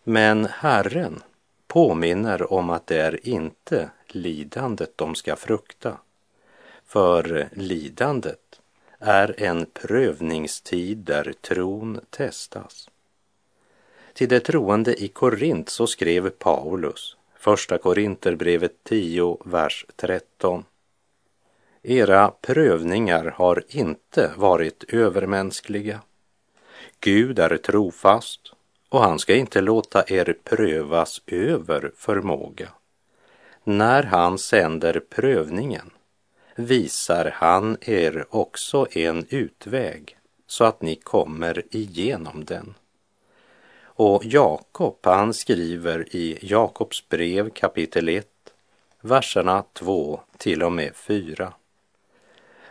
Men 0.03 0.45
Herren 0.45 1.23
påminner 1.67 2.53
om 2.53 2.69
att 2.69 2.87
det 2.87 3.01
är 3.01 3.27
inte 3.27 3.89
lidandet 4.07 4.91
de 4.95 5.15
ska 5.15 5.35
frukta. 5.35 5.97
För 6.85 7.49
lidandet 7.51 8.61
är 8.99 9.43
en 9.43 9.65
prövningstid 9.65 10.97
där 10.97 11.33
tron 11.41 11.99
testas. 12.09 12.89
Till 14.13 14.29
de 14.29 14.39
troende 14.39 15.03
i 15.03 15.07
Korint 15.07 15.69
så 15.69 15.87
skrev 15.87 16.29
Paulus, 16.29 17.17
första 17.35 17.77
Korinterbrevet 17.77 18.83
10, 18.83 19.37
vers 19.45 19.85
13. 19.95 20.65
Era 21.83 22.31
prövningar 22.41 23.25
har 23.25 23.63
inte 23.67 24.31
varit 24.37 24.83
övermänskliga. 24.87 26.01
Gud 26.99 27.39
är 27.39 27.57
trofast 27.57 28.53
och 28.91 29.01
han 29.01 29.19
ska 29.19 29.35
inte 29.35 29.61
låta 29.61 30.03
er 30.07 30.35
prövas 30.43 31.21
över 31.27 31.91
förmåga. 31.95 32.69
När 33.63 34.03
han 34.03 34.37
sänder 34.37 35.01
prövningen 35.09 35.89
visar 36.55 37.31
han 37.33 37.77
er 37.81 38.25
också 38.29 38.87
en 38.91 39.25
utväg 39.29 40.17
så 40.47 40.63
att 40.63 40.81
ni 40.81 40.95
kommer 40.95 41.63
igenom 41.75 42.45
den. 42.45 42.73
Och 43.83 44.25
Jakob, 44.25 44.97
han 45.03 45.33
skriver 45.33 46.15
i 46.15 46.37
Jakobs 46.41 47.09
brev 47.09 47.49
kapitel 47.49 48.09
1, 48.09 48.27
verserna 49.01 49.63
2 49.73 50.19
till 50.37 50.63
och 50.63 50.71
med 50.71 50.95
4. 50.95 51.53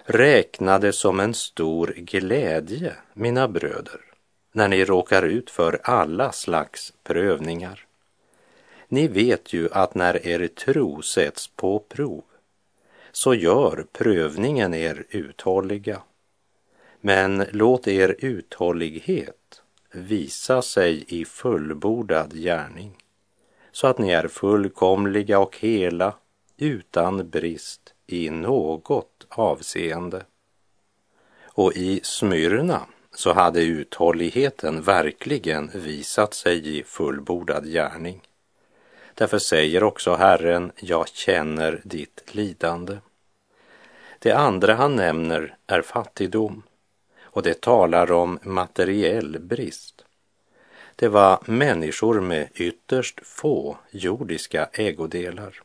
Räkna 0.05 0.79
det 0.79 0.93
som 0.93 1.21
en 1.21 1.35
stor 1.35 1.95
glädje, 1.97 2.95
mina 3.15 3.49
bröder, 3.49 4.10
när 4.53 4.69
ni 4.69 4.85
råkar 4.85 5.23
ut 5.23 5.51
för 5.51 5.81
alla 5.83 6.33
slags 6.33 6.93
prövningar. 7.03 7.87
Ni 8.89 9.09
vet 9.09 9.53
ju 9.53 9.69
att 9.73 9.95
när 9.95 10.27
er 10.27 10.47
tro 10.47 11.03
sätts 11.03 11.49
på 11.49 11.79
prov 11.79 12.25
så 13.13 13.35
gör 13.35 13.87
prövningen 13.93 14.75
er 14.75 15.05
uthålliga. 15.09 16.03
Men 17.01 17.47
låt 17.51 17.89
er 17.89 18.17
uthållighet 18.19 19.63
visa 19.93 20.63
sig 20.63 21.05
i 21.09 21.25
fullbordad 21.25 22.33
gärning 22.35 22.97
så 23.73 23.87
att 23.87 23.99
ni 23.99 24.11
är 24.11 24.29
fullkomliga 24.29 25.39
och 25.39 25.57
hela 25.57 26.15
utan 26.57 27.31
brist 27.31 27.95
i 28.07 28.31
något 28.31 29.27
avseende. 29.29 30.25
Och 31.43 31.73
i 31.77 32.01
Smyrna 32.03 32.87
så 33.15 33.33
hade 33.33 33.63
uthålligheten 33.63 34.83
verkligen 34.83 35.71
visat 35.75 36.35
sig 36.35 36.79
i 36.79 36.83
fullbordad 36.83 37.67
gärning. 37.67 38.21
Därför 39.15 39.39
säger 39.39 39.83
också 39.83 40.15
Herren, 40.15 40.73
jag 40.77 41.09
känner 41.09 41.81
ditt 41.85 42.35
lidande. 42.35 42.99
Det 44.19 44.33
andra 44.33 44.75
han 44.75 44.97
nämner 44.97 45.57
är 45.67 45.83
fattigdom 45.83 46.63
och 47.23 47.43
det 47.43 47.61
talar 47.61 48.13
om 48.13 48.39
materiell 48.43 49.39
brist. 49.41 50.05
Det 50.97 51.09
var 51.09 51.39
människor 51.45 52.21
med 52.21 52.49
ytterst 52.55 53.21
få 53.27 53.77
jordiska 53.91 54.69
ägodelar. 54.73 55.63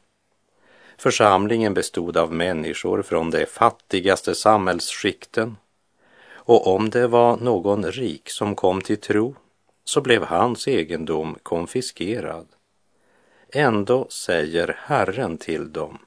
Församlingen 0.98 1.74
bestod 1.74 2.18
av 2.18 2.34
människor 2.34 3.02
från 3.02 3.32
de 3.32 3.46
fattigaste 3.46 4.36
samhällsskikten 4.36 5.58
och 6.46 6.68
om 6.68 6.90
det 6.90 7.08
var 7.08 7.38
någon 7.38 7.92
rik 7.92 8.30
som 8.30 8.56
kom 8.56 8.82
till 8.82 9.02
tro 9.02 9.36
så 9.84 10.02
blev 10.02 10.24
hans 10.24 10.68
egendom 10.68 11.38
konfiskerad. 11.44 12.48
Ändå 13.54 14.08
säger 14.10 14.78
Herren 14.80 15.38
till 15.38 15.74
dem, 15.74 15.98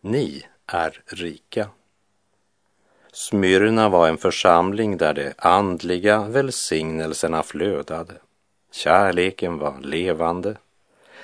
ni 0.00 0.46
är 0.66 1.02
rika. 1.06 1.68
Smyrna 3.12 3.88
var 3.88 4.08
en 4.08 4.18
församling 4.18 4.96
där 4.96 5.14
de 5.14 5.32
andliga 5.38 6.22
välsignelserna 6.28 7.42
flödade. 7.42 8.14
Kärleken 8.72 9.58
var 9.58 9.80
levande. 9.80 10.56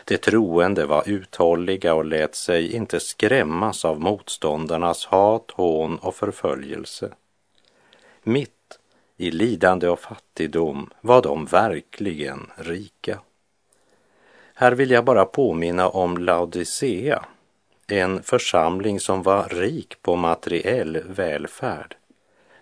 De 0.04 0.16
troende 0.16 0.86
var 0.86 1.08
uthålliga 1.08 1.94
och 1.94 2.04
lät 2.04 2.34
sig 2.34 2.72
inte 2.72 3.00
skrämmas 3.00 3.84
av 3.84 4.00
motståndarnas 4.00 5.06
hat, 5.06 5.50
hån 5.50 5.98
och 5.98 6.14
förföljelse. 6.14 7.12
Mitt 8.22 8.59
i 9.20 9.30
lidande 9.30 9.88
och 9.88 10.00
fattigdom 10.00 10.90
var 11.00 11.22
de 11.22 11.44
verkligen 11.44 12.50
rika. 12.56 13.20
Här 14.54 14.72
vill 14.72 14.90
jag 14.90 15.04
bara 15.04 15.24
påminna 15.24 15.88
om 15.88 16.18
Laodicea, 16.18 17.24
en 17.86 18.22
församling 18.22 19.00
som 19.00 19.22
var 19.22 19.48
rik 19.48 20.02
på 20.02 20.16
materiell 20.16 21.02
välfärd. 21.08 21.96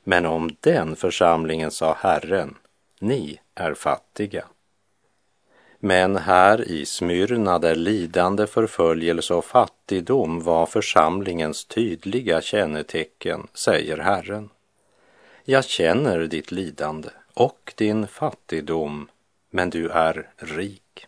Men 0.05 0.27
om 0.27 0.57
den 0.61 0.97
församlingen 0.97 1.71
sa 1.71 1.97
Herren, 2.00 2.55
ni 3.00 3.41
är 3.55 3.75
fattiga. 3.75 4.45
Men 5.79 6.17
här 6.17 6.69
i 6.69 6.87
Smyrna 6.87 7.59
där 7.59 7.75
lidande, 7.75 8.47
förföljelse 8.47 9.35
och 9.35 9.45
fattigdom 9.45 10.41
var 10.41 10.67
församlingens 10.67 11.65
tydliga 11.65 12.41
kännetecken, 12.41 13.47
säger 13.55 13.99
Herren. 13.99 14.49
Jag 15.50 15.64
känner 15.64 16.19
ditt 16.19 16.52
lidande 16.52 17.09
och 17.35 17.73
din 17.76 18.07
fattigdom, 18.07 19.09
men 19.50 19.71
du 19.71 19.88
är 19.88 20.31
rik. 20.37 21.07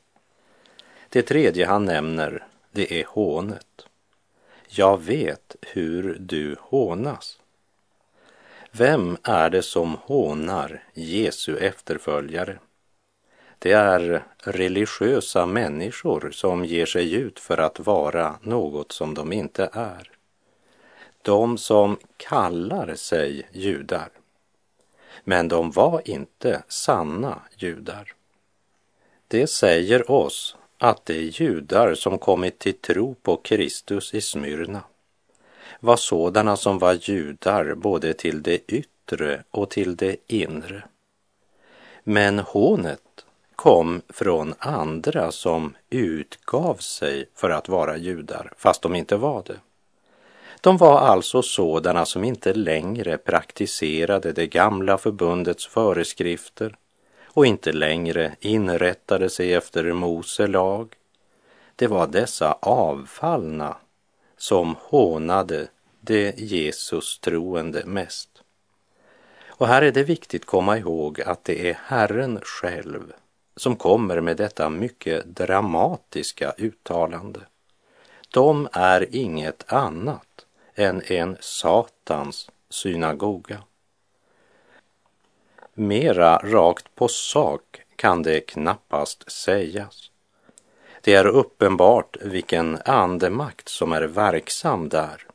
Det 1.09 1.23
tredje 1.23 1.67
han 1.67 1.85
nämner, 1.85 2.47
det 2.73 3.01
är 3.01 3.05
hånet. 3.05 3.87
Jag 4.69 5.01
vet 5.03 5.57
hur 5.61 6.17
du 6.21 6.57
hånas. 6.61 7.39
Vem 8.73 9.17
är 9.23 9.51
det 9.51 9.63
som 9.63 9.97
hånar 10.03 10.85
Jesu 10.95 11.57
efterföljare? 11.57 12.59
Det 13.59 13.73
är 13.73 14.25
religiösa 14.39 15.47
människor 15.47 16.31
som 16.31 16.65
ger 16.65 16.87
sig 16.87 17.15
ut 17.15 17.41
för 17.41 17.59
att 17.59 17.81
vara 17.81 18.39
något 18.43 18.93
som 18.93 19.15
de 19.15 19.33
inte 19.33 19.71
är. 19.73 20.11
De 21.23 21.59
som 21.59 21.99
kallar 22.17 22.95
sig 22.95 23.49
judar. 23.53 24.20
Men 25.25 25.49
de 25.49 25.71
var 25.71 26.03
inte 26.05 26.63
sanna 26.69 27.43
judar. 27.57 28.13
Det 29.29 29.47
säger 29.47 30.11
oss 30.11 30.57
att 30.79 31.07
de 31.07 31.21
judar 31.21 31.95
som 31.95 32.19
kommit 32.19 32.59
till 32.59 32.79
tro 32.79 33.15
på 33.15 33.37
Kristus 33.37 34.15
i 34.15 34.21
Smyrna 34.21 34.83
var 35.81 35.97
sådana 35.97 36.57
som 36.57 36.79
var 36.79 36.93
judar 36.93 37.75
både 37.75 38.15
till 38.15 38.43
det 38.43 38.73
yttre 38.73 39.45
och 39.51 39.71
till 39.71 39.97
det 39.97 40.17
inre. 40.27 40.85
Men 42.05 42.39
hånet 42.39 43.25
kom 43.57 44.03
från 44.09 44.55
andra 44.59 45.33
som 45.33 45.77
utgav 45.91 46.75
sig 46.75 47.27
för 47.35 47.51
att 47.51 47.69
vara 47.69 47.97
judar, 47.97 48.53
fast 48.57 48.83
de 48.83 48.95
inte 48.95 49.17
var 49.17 49.43
det. 49.47 49.57
De 50.61 50.77
var 50.77 50.99
alltså 50.99 51.43
sådana 51.43 52.05
som 52.05 52.25
inte 52.25 52.53
längre 52.53 53.19
praktiserade 53.19 54.33
det 54.33 54.47
gamla 54.47 54.99
förbundets 54.99 55.67
föreskrifter 55.67 56.77
och 57.27 57.47
inte 57.47 57.73
längre 57.73 58.37
inrättade 58.41 59.31
sig 59.31 59.55
efter 59.55 59.93
Mose 59.93 60.47
lag. 60.47 60.95
Det 61.77 61.87
var 61.87 62.07
dessa 62.07 62.53
avfallna 62.63 63.77
som 64.37 64.77
hånade 64.81 65.69
det 66.01 66.39
Jesus 66.41 67.19
troende 67.19 67.83
mest. 67.87 68.29
Och 69.49 69.67
här 69.67 69.83
är 69.83 69.93
det 69.93 70.03
viktigt 70.03 70.45
komma 70.45 70.79
ihåg 70.79 71.21
att 71.21 71.45
det 71.45 71.71
är 71.71 71.79
Herren 71.85 72.41
själv 72.43 73.13
som 73.57 73.77
kommer 73.77 74.21
med 74.21 74.37
detta 74.37 74.69
mycket 74.69 75.25
dramatiska 75.25 76.53
uttalande. 76.59 77.41
De 78.31 78.69
är 78.73 79.15
inget 79.15 79.73
annat 79.73 80.30
än 80.81 81.03
en 81.03 81.37
Satans 81.41 82.51
synagoga. 82.71 83.63
Mera 85.75 86.37
rakt 86.37 86.95
på 86.95 87.09
sak 87.09 87.83
kan 87.97 88.23
det 88.23 88.41
knappast 88.41 89.33
sägas. 89.33 90.11
Det 91.01 91.15
är 91.15 91.27
uppenbart 91.27 92.17
vilken 92.21 92.79
andemakt 92.85 93.69
som 93.69 93.93
är 93.93 94.03
verksam 94.03 94.89
där. 94.89 95.27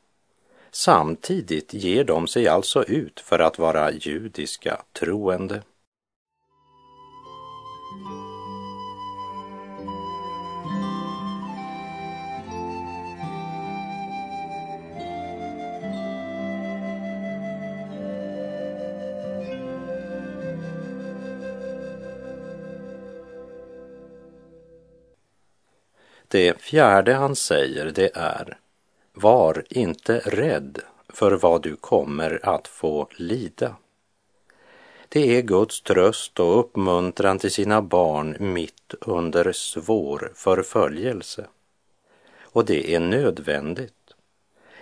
Samtidigt 0.72 1.74
ger 1.74 2.04
de 2.04 2.28
sig 2.28 2.48
alltså 2.48 2.84
ut 2.84 3.20
för 3.20 3.40
att 3.40 3.60
vara 3.60 3.92
judiska 3.92 4.82
troende. 4.94 5.62
Det 26.36 26.62
fjärde 26.62 27.14
han 27.14 27.36
säger 27.36 27.92
det 27.92 28.10
är 28.14 28.58
Var 29.14 29.64
inte 29.70 30.20
rädd 30.20 30.80
för 31.10 31.32
vad 31.32 31.62
du 31.62 31.76
kommer 31.76 32.40
att 32.44 32.68
få 32.68 33.08
lida. 33.12 33.76
Det 35.10 35.38
är 35.38 35.42
Guds 35.42 35.82
tröst 35.82 36.40
och 36.40 36.60
uppmuntran 36.60 37.40
till 37.40 37.52
sina 37.52 37.82
barn 37.82 38.38
mitt 38.40 38.94
under 39.02 39.52
svår 39.52 40.32
förföljelse. 40.36 41.46
Och 42.42 42.66
det 42.66 42.96
är 42.96 43.00
nödvändigt 43.00 44.14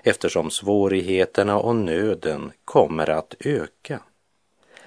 eftersom 0.03 0.51
svårigheterna 0.51 1.59
och 1.59 1.75
nöden 1.75 2.51
kommer 2.65 3.09
att 3.09 3.35
öka. 3.39 3.99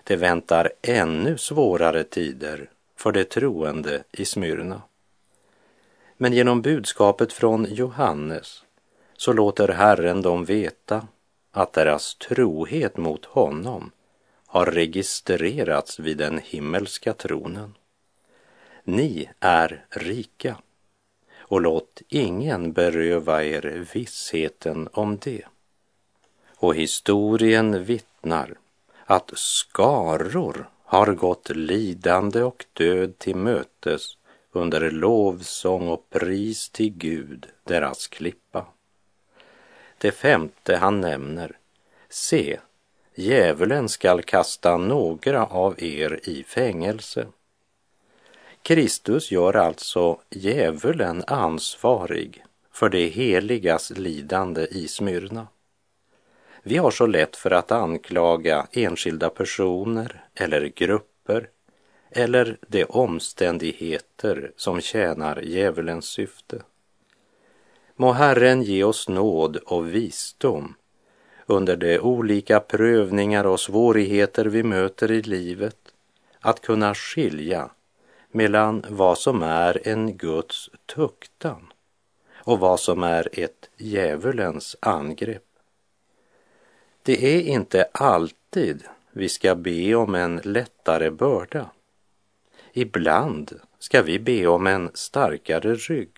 Det 0.04 0.16
väntar 0.16 0.72
ännu 0.82 1.38
svårare 1.38 2.04
tider 2.04 2.70
för 2.96 3.12
de 3.12 3.24
troende 3.24 4.02
i 4.12 4.24
Smyrna. 4.24 4.82
Men 6.16 6.32
genom 6.32 6.62
budskapet 6.62 7.32
från 7.32 7.66
Johannes 7.70 8.64
så 9.16 9.32
låter 9.32 9.68
Herren 9.68 10.22
dem 10.22 10.44
veta 10.44 11.08
att 11.50 11.72
deras 11.72 12.14
trohet 12.14 12.96
mot 12.96 13.24
honom 13.24 13.90
har 14.46 14.66
registrerats 14.66 15.98
vid 15.98 16.18
den 16.18 16.40
himmelska 16.44 17.12
tronen. 17.12 17.74
Ni 18.84 19.30
är 19.40 19.84
rika 19.90 20.56
och 21.38 21.60
låt 21.60 22.02
ingen 22.08 22.72
beröva 22.72 23.44
er 23.44 23.86
vissheten 23.94 24.88
om 24.92 25.18
det. 25.18 25.42
Och 26.56 26.74
historien 26.74 27.84
vittnar 27.84 28.54
att 29.04 29.32
skaror 29.34 30.68
har 30.84 31.14
gått 31.14 31.48
lidande 31.48 32.42
och 32.42 32.64
död 32.72 33.18
till 33.18 33.36
mötes 33.36 34.15
under 34.56 34.90
lovsång 34.90 35.88
och 35.88 36.10
pris 36.10 36.68
till 36.70 36.92
Gud, 36.92 37.46
deras 37.64 38.06
klippa. 38.06 38.66
Det 39.98 40.10
femte 40.10 40.76
han 40.76 41.00
nämner, 41.00 41.58
se, 42.08 42.58
djävulen 43.14 43.88
skall 43.88 44.22
kasta 44.22 44.76
några 44.76 45.46
av 45.46 45.82
er 45.82 46.20
i 46.22 46.42
fängelse. 46.42 47.26
Kristus 48.62 49.30
gör 49.30 49.56
alltså 49.56 50.20
djävulen 50.30 51.24
ansvarig 51.26 52.44
för 52.72 52.88
det 52.88 53.08
heligas 53.08 53.90
lidande 53.90 54.66
i 54.70 54.88
Smyrna. 54.88 55.46
Vi 56.62 56.76
har 56.76 56.90
så 56.90 57.06
lätt 57.06 57.36
för 57.36 57.50
att 57.50 57.72
anklaga 57.72 58.66
enskilda 58.72 59.30
personer 59.30 60.24
eller 60.34 60.66
grupper 60.66 61.48
eller 62.16 62.56
de 62.68 62.84
omständigheter 62.84 64.52
som 64.56 64.80
tjänar 64.80 65.42
djävulens 65.42 66.04
syfte. 66.04 66.62
Må 67.96 68.12
Herren 68.12 68.62
ge 68.62 68.84
oss 68.84 69.08
nåd 69.08 69.56
och 69.56 69.94
visdom 69.94 70.74
under 71.46 71.76
de 71.76 71.98
olika 71.98 72.60
prövningar 72.60 73.44
och 73.44 73.60
svårigheter 73.60 74.44
vi 74.44 74.62
möter 74.62 75.10
i 75.10 75.22
livet 75.22 75.76
att 76.40 76.60
kunna 76.60 76.94
skilja 76.94 77.70
mellan 78.30 78.84
vad 78.88 79.18
som 79.18 79.42
är 79.42 79.88
en 79.88 80.16
Guds 80.16 80.70
tuktan 80.86 81.72
och 82.34 82.58
vad 82.58 82.80
som 82.80 83.02
är 83.02 83.28
ett 83.32 83.70
djävulens 83.76 84.76
angrepp. 84.80 85.42
Det 87.02 87.36
är 87.36 87.40
inte 87.40 87.88
alltid 87.92 88.82
vi 89.12 89.28
ska 89.28 89.54
be 89.54 89.94
om 89.94 90.14
en 90.14 90.40
lättare 90.44 91.10
börda. 91.10 91.70
Ibland 92.78 93.60
ska 93.78 94.02
vi 94.02 94.18
be 94.18 94.46
om 94.46 94.66
en 94.66 94.90
starkare 94.94 95.74
rygg. 95.74 96.10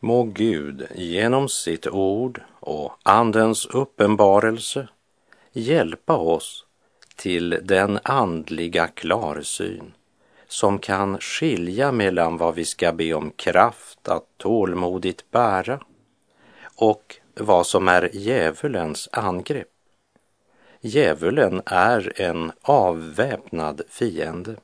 Må 0.00 0.22
Gud 0.22 0.86
genom 0.94 1.48
sitt 1.48 1.86
ord 1.86 2.40
och 2.60 2.92
Andens 3.02 3.66
uppenbarelse 3.66 4.88
hjälpa 5.52 6.16
oss 6.16 6.64
till 7.16 7.60
den 7.62 7.98
andliga 8.02 8.86
klarsyn 8.86 9.92
som 10.48 10.78
kan 10.78 11.18
skilja 11.20 11.92
mellan 11.92 12.36
vad 12.36 12.54
vi 12.54 12.64
ska 12.64 12.92
be 12.92 13.14
om 13.14 13.30
kraft 13.30 14.08
att 14.08 14.24
tålmodigt 14.36 15.30
bära 15.30 15.80
och 16.74 17.16
vad 17.34 17.66
som 17.66 17.88
är 17.88 18.10
djävulens 18.12 19.08
angrepp. 19.12 19.68
Djävulen 20.80 21.62
är 21.66 22.20
en 22.20 22.52
avväpnad 22.62 23.82
fiende. 23.88 24.56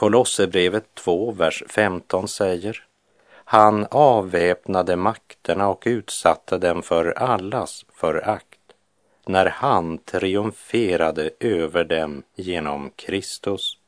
Kolosserbrevet 0.00 0.94
2, 0.94 1.32
vers 1.32 1.62
15 1.68 2.28
säger 2.28 2.84
han 3.32 3.86
avväpnade 3.90 4.96
makterna 4.96 5.68
och 5.68 5.82
utsatte 5.86 6.58
dem 6.58 6.82
för 6.82 7.18
allas 7.18 7.86
förakt 7.92 8.60
när 9.26 9.46
han 9.46 9.98
triumferade 9.98 11.30
över 11.40 11.84
dem 11.84 12.22
genom 12.34 12.90
Kristus. 12.96 13.78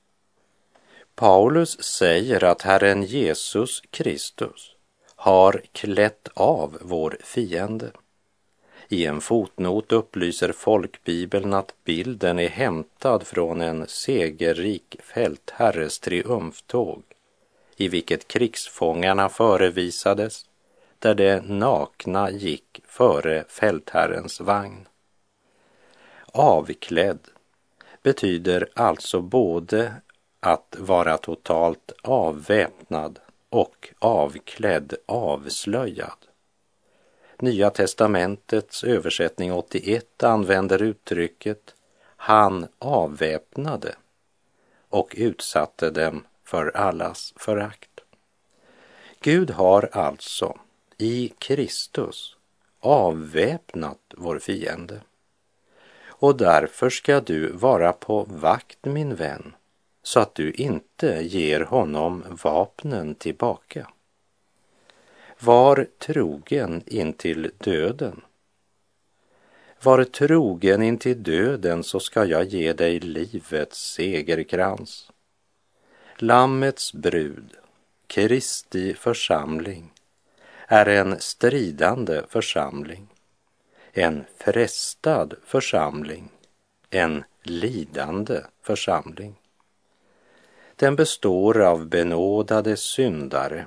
Paulus 1.14 1.82
säger 1.82 2.44
att 2.44 2.62
Herren 2.62 3.02
Jesus 3.02 3.82
Kristus 3.90 4.74
har 5.16 5.62
klätt 5.72 6.28
av 6.34 6.78
vår 6.80 7.18
fiende. 7.24 7.90
I 8.92 9.06
en 9.06 9.20
fotnot 9.20 9.92
upplyser 9.92 10.52
folkbibeln 10.52 11.54
att 11.54 11.74
bilden 11.84 12.38
är 12.38 12.48
hämtad 12.48 13.26
från 13.26 13.60
en 13.60 13.86
segerrik 13.86 14.96
fältherres 15.02 15.98
triumftåg 15.98 17.02
i 17.76 17.88
vilket 17.88 18.28
krigsfångarna 18.28 19.28
förevisades 19.28 20.46
där 20.98 21.14
de 21.14 21.40
nakna 21.40 22.30
gick 22.30 22.80
före 22.86 23.44
fältherrens 23.48 24.40
vagn. 24.40 24.88
Avklädd 26.26 27.28
betyder 28.02 28.68
alltså 28.74 29.20
både 29.20 29.94
att 30.40 30.76
vara 30.78 31.18
totalt 31.18 31.92
avväpnad 32.02 33.18
och 33.48 33.88
avklädd, 33.98 34.94
avslöjad. 35.06 36.31
Nya 37.42 37.70
testamentets 37.70 38.84
översättning 38.84 39.52
81 39.52 40.22
använder 40.22 40.82
uttrycket 40.82 41.74
han 42.16 42.68
avväpnade 42.78 43.94
och 44.88 45.14
utsatte 45.16 45.90
dem 45.90 46.24
för 46.44 46.76
allas 46.76 47.34
förakt. 47.36 48.00
Gud 49.20 49.50
har 49.50 49.88
alltså 49.92 50.58
i 50.98 51.32
Kristus 51.38 52.36
avväpnat 52.80 54.00
vår 54.16 54.38
fiende. 54.38 55.00
Och 56.06 56.36
därför 56.36 56.90
ska 56.90 57.20
du 57.20 57.52
vara 57.52 57.92
på 57.92 58.24
vakt, 58.24 58.84
min 58.84 59.14
vän, 59.14 59.54
så 60.02 60.20
att 60.20 60.34
du 60.34 60.52
inte 60.52 61.22
ger 61.22 61.60
honom 61.60 62.24
vapnen 62.42 63.14
tillbaka. 63.14 63.88
Var 65.44 65.86
trogen 65.98 66.82
intill 66.86 67.50
döden. 67.58 68.20
Var 69.82 70.04
trogen 70.04 70.82
intill 70.82 71.22
döden 71.22 71.84
så 71.84 72.00
ska 72.00 72.24
jag 72.24 72.44
ge 72.44 72.72
dig 72.72 73.00
livets 73.00 73.92
segerkrans. 73.92 75.10
Lammets 76.16 76.92
brud, 76.92 77.56
Kristi 78.06 78.94
församling, 78.94 79.92
är 80.66 80.86
en 80.86 81.20
stridande 81.20 82.22
församling, 82.28 83.08
en 83.92 84.24
frestad 84.36 85.34
församling, 85.44 86.28
en 86.90 87.24
lidande 87.42 88.40
församling. 88.62 89.34
Den 90.76 90.96
består 90.96 91.60
av 91.60 91.86
benådade 91.86 92.76
syndare, 92.76 93.66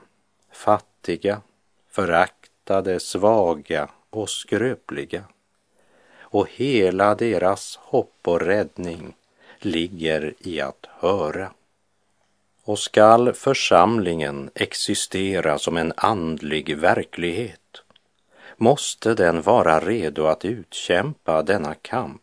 fattiga, 0.51 1.41
föraktade, 1.95 2.99
svaga 2.99 3.89
och 4.09 4.29
skröpliga. 4.29 5.23
Och 6.19 6.49
hela 6.49 7.15
deras 7.15 7.75
hopp 7.81 8.19
och 8.23 8.41
räddning 8.41 9.15
ligger 9.59 10.33
i 10.39 10.61
att 10.61 10.85
höra. 10.99 11.51
Och 12.63 12.79
skall 12.79 13.33
församlingen 13.33 14.49
existera 14.55 15.59
som 15.59 15.77
en 15.77 15.93
andlig 15.97 16.77
verklighet 16.77 17.59
måste 18.57 19.13
den 19.13 19.41
vara 19.41 19.79
redo 19.79 20.25
att 20.25 20.45
utkämpa 20.45 21.43
denna 21.43 21.75
kamp, 21.75 22.21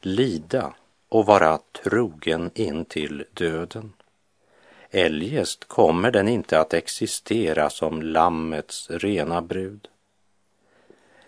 lida 0.00 0.74
och 1.08 1.26
vara 1.26 1.58
trogen 1.82 2.50
in 2.54 2.84
till 2.84 3.24
döden. 3.34 3.92
Eljest 4.96 5.64
kommer 5.64 6.10
den 6.10 6.28
inte 6.28 6.60
att 6.60 6.74
existera 6.74 7.70
som 7.70 8.02
Lammets 8.02 8.90
rena 8.90 9.42
brud. 9.42 9.88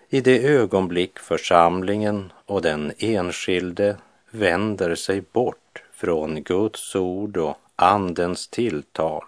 I 0.08 0.20
det 0.20 0.46
ögonblick 0.46 1.18
församlingen 1.18 2.32
och 2.44 2.62
den 2.62 2.92
enskilde 2.98 3.96
vänder 4.30 4.94
sig 4.94 5.20
bort 5.20 5.82
från 5.92 6.42
Guds 6.42 6.96
ord 6.96 7.36
och 7.36 7.56
Andens 7.76 8.48
tilltal 8.48 9.24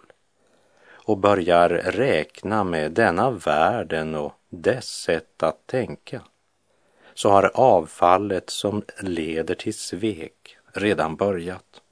och 0.91 1.19
börjar 1.19 1.69
räkna 1.85 2.65
med 2.65 2.93
denna 2.93 3.31
världen 3.31 4.15
och 4.15 4.33
dess 4.49 4.89
sätt 4.89 5.43
att 5.43 5.67
tänka 5.67 6.23
så 7.15 7.31
har 7.31 7.51
avfallet 7.55 8.51
som 8.51 8.83
leder 8.99 9.55
till 9.55 9.75
svek 9.75 10.57
redan 10.73 11.17
börjat. 11.17 11.83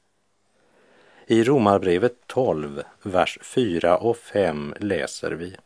I 1.28 1.44
Romarbrevet 1.44 2.26
12, 2.26 2.82
vers 3.02 3.38
4 3.42 3.96
och 3.96 4.16
5 4.16 4.74
läser 4.80 5.30
vi. 5.30 5.56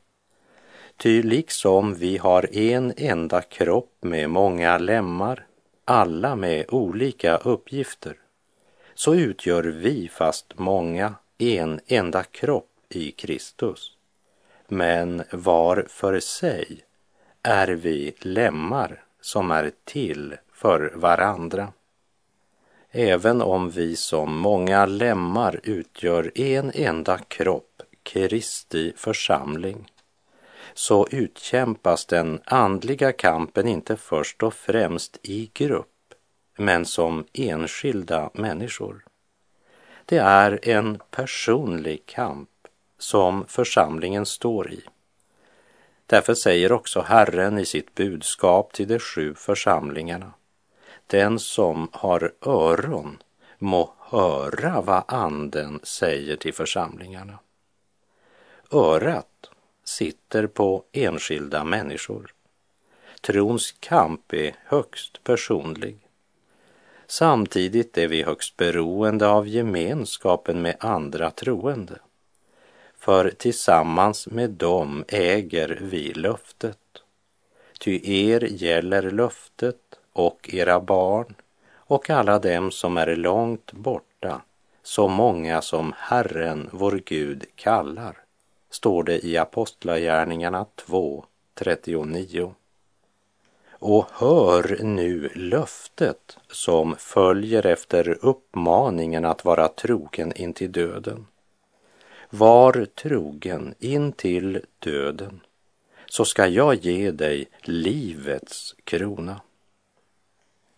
Ty 0.96 1.22
liksom 1.22 1.94
vi 1.94 2.16
har 2.16 2.56
en 2.56 2.92
enda 2.96 3.42
kropp 3.42 3.96
med 4.00 4.30
många 4.30 4.78
lemmar, 4.78 5.46
alla 5.84 6.36
med 6.36 6.66
olika 6.68 7.36
uppgifter, 7.36 8.16
så 8.94 9.14
utgör 9.14 9.62
vi, 9.62 10.08
fast 10.08 10.58
många, 10.58 11.14
en 11.38 11.80
enda 11.86 12.22
kropp 12.22 12.70
i 12.88 13.10
Kristus. 13.10 13.96
Men 14.68 15.22
var 15.30 15.86
för 15.88 16.20
sig 16.20 16.80
är 17.42 17.68
vi 17.68 18.14
lemmar 18.20 19.04
som 19.20 19.50
är 19.50 19.72
till 19.84 20.36
för 20.52 20.92
varandra. 20.94 21.72
Även 22.92 23.42
om 23.42 23.70
vi 23.70 23.96
som 23.96 24.36
många 24.36 24.86
lemmar 24.86 25.60
utgör 25.62 26.32
en 26.34 26.70
enda 26.74 27.18
kropp, 27.18 27.82
Kristi 28.02 28.92
församling, 28.96 29.92
så 30.74 31.08
utkämpas 31.10 32.06
den 32.06 32.40
andliga 32.44 33.12
kampen 33.12 33.68
inte 33.68 33.96
först 33.96 34.42
och 34.42 34.54
främst 34.54 35.18
i 35.22 35.50
grupp, 35.54 36.14
men 36.56 36.86
som 36.86 37.24
enskilda 37.32 38.30
människor. 38.34 39.04
Det 40.04 40.18
är 40.18 40.68
en 40.68 40.98
personlig 41.10 42.06
kamp 42.06 42.48
som 42.98 43.44
församlingen 43.48 44.26
står 44.26 44.72
i. 44.72 44.82
Därför 46.06 46.34
säger 46.34 46.72
också 46.72 47.00
Herren 47.00 47.58
i 47.58 47.64
sitt 47.64 47.94
budskap 47.94 48.72
till 48.72 48.88
de 48.88 48.98
sju 48.98 49.34
församlingarna. 49.34 50.32
Den 51.10 51.38
som 51.38 51.88
har 51.92 52.32
öron 52.46 53.22
må 53.58 53.94
höra 53.98 54.80
vad 54.80 55.02
anden 55.08 55.80
säger 55.82 56.36
till 56.36 56.54
församlingarna. 56.54 57.38
Örat 58.72 59.50
sitter 59.84 60.46
på 60.46 60.84
enskilda 60.92 61.64
människor. 61.64 62.34
Trons 63.20 63.74
kamp 63.80 64.32
är 64.32 64.54
högst 64.64 65.24
personlig. 65.24 65.98
Samtidigt 67.06 67.98
är 67.98 68.08
vi 68.08 68.22
högst 68.22 68.56
beroende 68.56 69.28
av 69.28 69.48
gemenskapen 69.48 70.62
med 70.62 70.76
andra 70.80 71.30
troende. 71.30 71.98
För 72.98 73.30
tillsammans 73.30 74.26
med 74.26 74.50
dem 74.50 75.04
äger 75.08 75.78
vi 75.82 76.12
löftet. 76.12 76.78
Ty 77.78 78.00
er 78.04 78.40
gäller 78.40 79.10
löftet 79.10 79.99
och 80.12 80.50
era 80.52 80.80
barn 80.80 81.34
och 81.74 82.10
alla 82.10 82.38
dem 82.38 82.70
som 82.70 82.96
är 82.96 83.16
långt 83.16 83.72
borta, 83.72 84.42
så 84.82 85.08
många 85.08 85.62
som 85.62 85.94
Herren 85.96 86.68
vår 86.72 87.02
Gud 87.04 87.44
kallar, 87.54 88.16
står 88.70 89.02
det 89.02 89.26
i 89.26 89.36
Apostlagärningarna 89.36 90.66
2, 90.76 91.24
39. 91.54 92.54
Och 93.70 94.06
hör 94.12 94.78
nu 94.82 95.30
löftet 95.34 96.38
som 96.48 96.96
följer 96.96 97.66
efter 97.66 98.24
uppmaningen 98.24 99.24
att 99.24 99.44
vara 99.44 99.68
trogen 99.68 100.32
intill 100.36 100.72
döden. 100.72 101.26
Var 102.30 102.86
trogen 102.94 103.74
intill 103.78 104.60
döden, 104.78 105.40
så 106.06 106.24
ska 106.24 106.46
jag 106.46 106.74
ge 106.74 107.10
dig 107.10 107.46
livets 107.62 108.74
krona. 108.84 109.40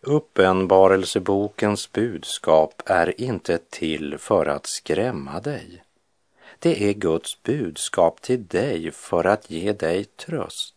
Uppenbarelsebokens 0.06 1.92
budskap 1.92 2.82
är 2.86 3.20
inte 3.20 3.58
till 3.70 4.18
för 4.18 4.46
att 4.46 4.66
skrämma 4.66 5.40
dig. 5.40 5.82
Det 6.58 6.88
är 6.88 6.92
Guds 6.92 7.42
budskap 7.42 8.22
till 8.22 8.46
dig 8.46 8.90
för 8.90 9.24
att 9.24 9.50
ge 9.50 9.72
dig 9.72 10.04
tröst. 10.04 10.74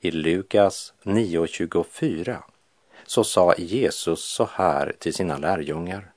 I 0.00 0.10
Lukas 0.10 0.92
9.24 1.02 2.42
så 3.06 3.24
sa 3.24 3.54
Jesus 3.54 4.24
så 4.24 4.48
här 4.52 4.92
till 4.98 5.14
sina 5.14 5.38
lärjungar. 5.38 6.12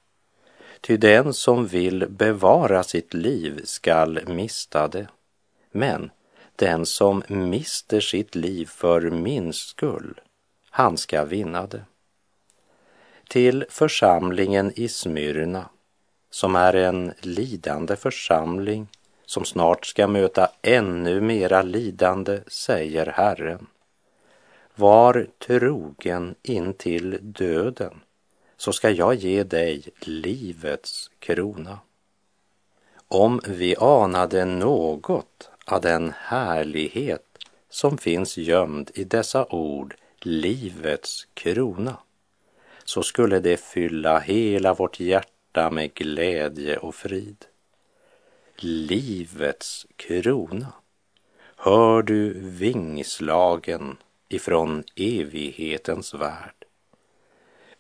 Ty 0.82 0.98
den 0.98 1.34
som 1.34 1.68
vill 1.68 2.06
bevara 2.10 2.84
sitt 2.84 3.14
liv 3.14 3.62
skall 3.64 4.28
mista 4.28 4.88
det. 4.88 5.08
Men 5.72 6.12
den 6.56 6.86
som 6.86 7.24
mister 7.28 8.00
sitt 8.00 8.36
liv 8.36 8.66
för 8.66 9.02
min 9.02 9.54
skull, 9.54 10.22
han 10.70 10.98
ska 10.98 11.26
vinna 11.26 11.68
det. 11.68 11.86
Till 13.34 13.66
församlingen 13.70 14.72
i 14.76 14.88
Smyrna, 14.88 15.70
som 16.30 16.56
är 16.56 16.74
en 16.74 17.14
lidande 17.22 17.96
församling 17.96 18.88
som 19.26 19.46
snart 19.46 19.86
ska 19.86 20.08
möta 20.08 20.50
ännu 20.62 21.22
mera 21.22 21.62
lidande, 21.62 22.40
säger 22.48 23.06
Herren. 23.06 23.68
Var 24.76 25.28
trogen 25.48 26.36
in 26.44 26.74
till 26.74 27.20
döden, 27.22 28.00
så 28.58 28.74
ska 28.74 28.90
jag 28.90 29.16
ge 29.16 29.44
dig 29.44 29.84
livets 30.00 31.12
krona. 31.20 31.80
Om 33.08 33.42
vi 33.48 33.76
anade 33.76 34.46
något 34.46 35.50
av 35.66 35.82
den 35.82 36.14
härlighet 36.18 37.38
som 37.70 37.98
finns 37.98 38.38
gömd 38.38 38.92
i 38.94 39.04
dessa 39.04 39.46
ord, 39.46 39.96
livets 40.22 41.28
krona, 41.34 41.98
så 42.86 43.04
skulle 43.04 43.40
det 43.40 43.58
fylla 43.58 44.20
hela 44.20 44.74
vårt 44.74 45.00
hjärta 45.00 45.70
med 45.70 45.94
glädje 45.94 46.78
och 46.78 46.96
frid. 46.96 47.46
Livets 48.58 49.88
krona. 49.96 50.74
Hör 51.56 52.02
du 52.02 52.34
vingslagen 52.40 53.98
ifrån 54.30 54.84
evighetens 54.96 56.14
värld? 56.14 56.66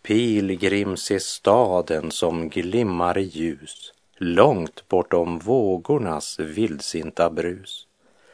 Pilgrim 0.01 0.97
se 0.97 1.19
staden 1.19 2.11
som 2.11 2.49
glimmar 2.49 3.17
i 3.17 3.21
ljus 3.21 3.93
långt 4.17 4.87
bortom 4.87 5.39
vågornas 5.39 6.39
vildsinta 6.39 7.29
brus. 7.29 7.87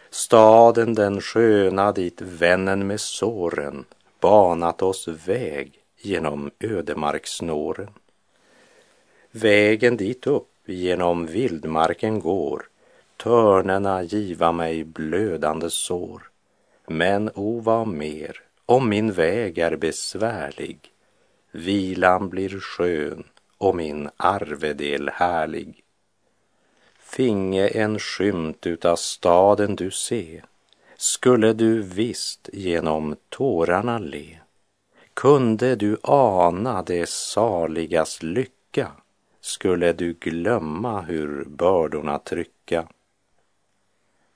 Staden 0.10 0.94
den 0.94 1.22
sköna 1.22 1.92
dit 1.92 2.22
vännen 2.22 2.88
med 2.88 3.02
såren 3.02 3.86
banat 4.20 4.82
oss 4.82 5.08
väg 5.08 5.79
genom 6.02 6.52
ödemarkssnåren. 6.60 7.90
Vägen 9.32 9.98
dit 9.98 10.28
upp 10.28 10.50
genom 10.66 11.26
vildmarken 11.26 12.20
går, 12.20 12.66
törnerna 13.18 14.04
giva 14.04 14.52
mig 14.52 14.84
blödande 14.84 15.70
sår. 15.70 16.30
Men 16.88 17.30
o 17.36 17.60
vad 17.60 17.88
mer, 17.88 18.42
om 18.66 18.90
min 18.90 19.12
väg 19.12 19.58
är 19.58 19.76
besvärlig, 19.76 20.80
vilan 21.52 22.30
blir 22.30 22.60
skön 22.60 23.24
och 23.58 23.76
min 23.76 24.10
arvedel 24.18 25.10
härlig. 25.14 25.84
Finge 27.00 27.68
en 27.68 28.00
skymt 28.00 28.68
utav 28.68 28.96
staden 28.96 29.76
du 29.76 29.92
se, 29.92 30.42
skulle 30.98 31.54
du 31.54 31.82
visst 31.82 32.50
genom 32.54 33.16
tårarna 33.30 34.00
le. 34.00 34.39
Kunde 35.20 35.76
du 35.76 35.98
ana 36.04 36.84
det 36.84 37.10
saligas 37.10 38.24
lycka 38.24 38.92
skulle 39.42 39.94
du 39.94 40.14
glömma 40.14 41.02
hur 41.02 41.46
bördorna 41.46 42.20
trycka. 42.20 42.88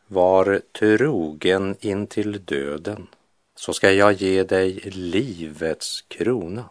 Var 0.07 0.61
trogen 0.79 1.75
intill 1.79 2.45
döden, 2.45 3.07
så 3.55 3.73
ska 3.73 3.91
jag 3.91 4.13
ge 4.13 4.43
dig 4.43 4.73
livets 4.89 6.01
krona. 6.01 6.65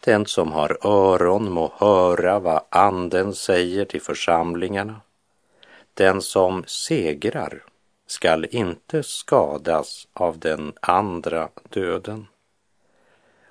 Den 0.00 0.26
som 0.26 0.52
har 0.52 0.86
öron 0.86 1.52
må 1.52 1.72
höra 1.76 2.38
vad 2.38 2.62
anden 2.68 3.34
säger 3.34 3.84
till 3.84 4.02
församlingarna. 4.02 5.00
Den 5.94 6.22
som 6.22 6.64
segrar 6.66 7.64
skall 8.06 8.46
inte 8.50 9.02
skadas 9.02 10.08
av 10.12 10.38
den 10.38 10.72
andra 10.80 11.48
döden. 11.68 12.26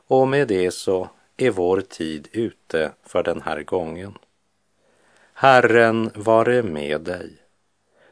Och 0.07 0.27
med 0.27 0.47
det 0.47 0.71
så 0.71 1.09
är 1.37 1.51
vår 1.51 1.81
tid 1.81 2.27
ute 2.31 2.91
för 3.03 3.23
den 3.23 3.41
här 3.41 3.63
gången. 3.63 4.17
Herren 5.33 6.11
vare 6.15 6.63
med 6.63 7.01
dig. 7.01 7.37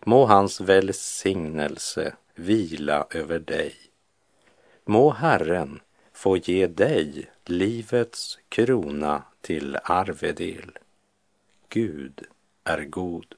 Må 0.03 0.25
hans 0.25 0.61
välsignelse 0.61 2.15
vila 2.35 3.07
över 3.11 3.39
dig. 3.39 3.75
Må 4.85 5.09
Herren 5.09 5.79
få 6.13 6.37
ge 6.37 6.67
dig 6.67 7.31
livets 7.45 8.39
krona 8.49 9.23
till 9.41 9.77
arvedel. 9.83 10.77
Gud 11.69 12.21
är 12.63 12.83
god. 12.83 13.34